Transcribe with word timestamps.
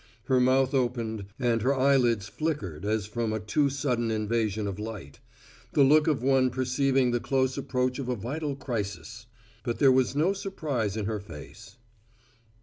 Her 0.23 0.39
mouth 0.39 0.73
opened, 0.73 1.27
and 1.37 1.61
her 1.61 1.75
eyelids 1.75 2.27
flickered 2.27 2.85
as 2.85 3.05
from 3.05 3.31
a 3.31 3.39
too 3.39 3.69
sudden 3.69 4.09
invasion 4.09 4.65
of 4.65 4.79
light 4.79 5.19
the 5.73 5.83
look 5.83 6.07
of 6.07 6.23
one 6.23 6.49
perceiving 6.49 7.11
the 7.11 7.19
close 7.19 7.55
approach 7.55 7.99
of 7.99 8.09
a 8.09 8.15
vital 8.15 8.55
crisis. 8.55 9.27
But 9.63 9.77
there 9.77 9.91
was 9.91 10.15
no 10.15 10.33
surprise 10.33 10.97
in 10.97 11.05
her 11.05 11.19
face. 11.19 11.75